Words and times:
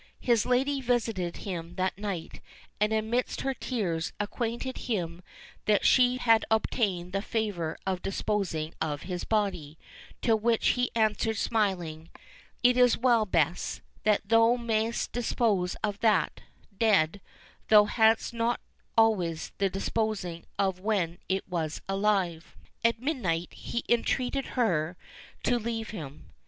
His 0.19 0.47
lady 0.47 0.81
visited 0.81 1.37
him 1.45 1.75
that 1.75 1.95
night, 1.95 2.41
and 2.79 2.91
amidst 2.91 3.41
her 3.41 3.53
tears 3.53 4.13
acquainted 4.19 4.79
him 4.89 5.21
that 5.65 5.85
she 5.85 6.17
had 6.17 6.43
obtained 6.49 7.13
the 7.13 7.21
favour 7.21 7.77
of 7.85 8.01
disposing 8.01 8.73
of 8.81 9.03
his 9.03 9.25
body; 9.25 9.77
to 10.23 10.35
which 10.35 10.69
he 10.69 10.89
answered 10.95 11.37
smiling, 11.37 12.09
"It 12.63 12.77
is 12.77 12.97
well, 12.97 13.27
Bess, 13.27 13.81
that 14.01 14.27
thou 14.27 14.55
mayst 14.55 15.11
dispose 15.11 15.75
of 15.83 15.99
that, 15.99 16.41
dead, 16.75 17.21
thou 17.67 17.85
hadst 17.85 18.33
not 18.33 18.59
always 18.97 19.51
the 19.59 19.69
disposing 19.69 20.45
of 20.57 20.79
when 20.79 21.19
it 21.29 21.47
was 21.47 21.79
alive." 21.87 22.55
At 22.83 22.99
midnight 22.99 23.53
he 23.53 23.83
entreated 23.87 24.45
her 24.57 24.97
to 25.43 25.59
leave 25.59 25.91
him. 25.91 26.31